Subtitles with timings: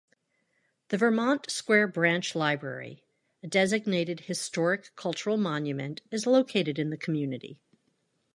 [0.87, 3.03] The Vermont Square Branch library,
[3.43, 7.59] a designated Historic-Cultural Monument, is located in the community.